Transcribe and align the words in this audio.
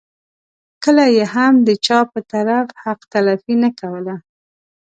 کله 0.83 1.05
یې 1.15 1.25
هم 1.33 1.53
د 1.67 1.69
چا 1.85 1.99
په 2.11 2.19
طرف 2.31 2.67
حق 2.83 2.99
تلفي 3.13 3.55
نه 3.63 3.69
کوله. 3.79 4.15